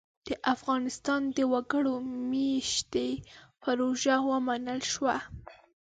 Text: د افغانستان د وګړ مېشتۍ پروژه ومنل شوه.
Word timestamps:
د 0.27 0.29
افغانستان 0.53 1.21
د 1.37 1.37
وګړ 1.53 1.85
مېشتۍ 2.33 3.11
پروژه 3.61 4.15
ومنل 4.29 4.79
شوه. 4.91 5.15